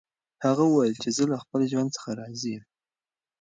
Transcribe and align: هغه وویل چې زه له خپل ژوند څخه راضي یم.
هغه 0.45 0.63
وویل 0.67 0.95
چې 1.03 1.09
زه 1.17 1.23
له 1.31 1.37
خپل 1.43 1.61
ژوند 1.71 1.89
څخه 1.95 2.09
راضي 2.19 2.49
یم. 2.55 2.63